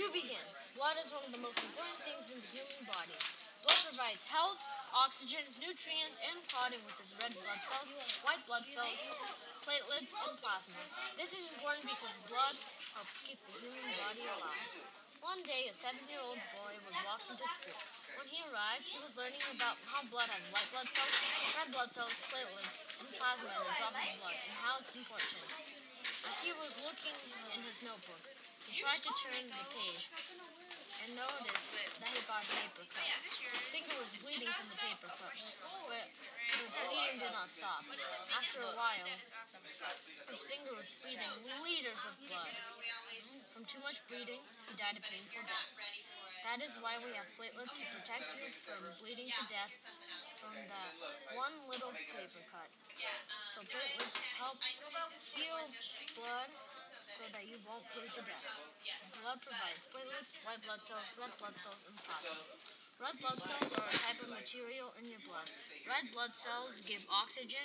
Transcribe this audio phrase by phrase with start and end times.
[0.00, 0.40] To begin,
[0.80, 3.12] blood is one of the most important things in the human body.
[3.60, 4.56] Blood provides health,
[4.96, 7.92] oxygen, nutrients, and clotting with its red blood cells,
[8.24, 8.96] white blood cells,
[9.60, 10.80] platelets, and plasma.
[11.20, 12.56] This is important because blood
[12.96, 14.72] helps keep the human body alive.
[15.20, 17.80] One day, a seven-year-old boy was walking to school.
[18.16, 21.12] When he arrived, he was learning about how blood has white blood cells,
[21.60, 25.44] red blood cells, platelets, and plasma in a blood, and how it's important.
[26.24, 27.16] As he was looking
[27.52, 28.24] in his notebook,
[28.70, 30.06] he tried to turn the page
[31.02, 33.02] and noticed that he got a paper cut.
[33.02, 35.34] His finger was bleeding from the paper cut,
[35.90, 37.82] but the bleeding did not stop.
[38.30, 39.10] After a while,
[39.66, 41.34] his finger was bleeding
[41.66, 42.54] liters of blood.
[43.50, 45.74] From too much bleeding, he died a painful death.
[46.46, 49.74] That is why we have platelets to protect you from bleeding to death
[50.38, 50.94] from that
[51.34, 52.70] one little paper cut.
[53.50, 54.62] So platelets help
[55.34, 55.58] heal
[56.14, 56.48] blood
[57.10, 58.46] so that you won't bleed to death.
[59.18, 62.38] Blood provides platelets, white blood cells, red blood cells, and plasma.
[63.00, 65.48] Red blood cells are a type of material in your blood.
[65.88, 67.64] Red blood cells give oxygen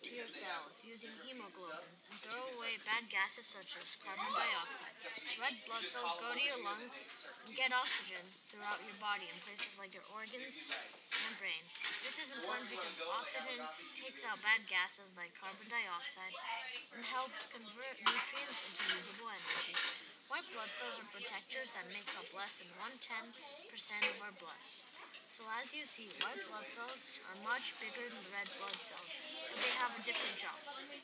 [0.00, 4.96] to your cells using hemoglobins and throw away bad gases such as carbon dioxide.
[5.36, 7.12] Red blood cells go to your lungs
[7.44, 10.64] and get oxygen throughout your body in places like your organs
[11.12, 11.64] and brain.
[12.00, 13.60] This is important because oxygen
[14.00, 16.32] takes out bad gases like carbon dioxide
[16.96, 19.76] and helps convert nutrients into usable energy.
[20.68, 23.40] Cells are protectors that make up less than one tenth
[23.72, 24.62] percent of our blood.
[25.32, 29.12] So as you see, white blood cells are much bigger than red blood cells,
[29.48, 30.58] but they have a different job.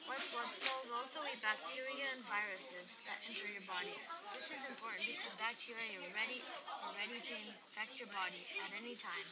[0.04, 3.96] White blood cells also eat bacteria and viruses that enter your body.
[4.36, 6.40] This is important because bacteria are ready
[6.84, 9.28] are ready to infect your body at any time.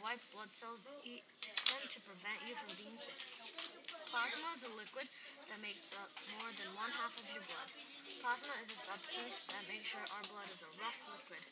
[0.00, 1.20] White blood cells eat
[1.68, 3.18] them to prevent you from being sick.
[4.08, 5.04] Plasma is a liquid
[5.52, 6.08] that makes up
[6.40, 7.68] more than one half of your blood.
[8.24, 11.44] Plasma is a substance that makes sure our blood is a rough liquid.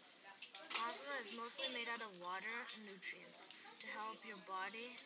[0.73, 3.53] Plasma is mostly made out of water and nutrients
[3.85, 4.97] to help your body.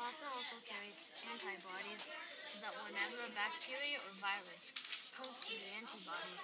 [0.00, 2.16] Plasma also carries antibodies
[2.48, 4.72] so that whenever a bacteria or virus
[5.12, 6.42] comes to the antibodies,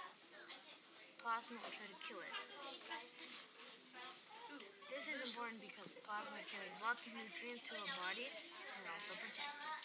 [1.21, 2.33] plasma will try to kill it.
[4.89, 9.69] This is important because plasma carries lots of nutrients to our body and also protect
[9.69, 9.77] it.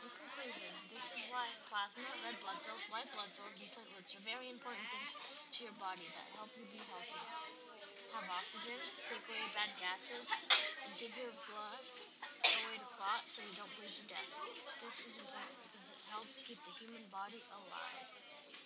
[0.00, 4.24] In conclusion, this is why plasma, red blood cells, white blood cells, and platelets are
[4.24, 5.12] very important things
[5.52, 7.22] to your body that help you be healthy.
[8.16, 10.24] Have oxygen, take away bad gases,
[10.96, 14.32] give your blood a way to clot so you don't bleed to death.
[14.80, 15.51] This is important
[16.22, 18.61] helps keep the human body alive.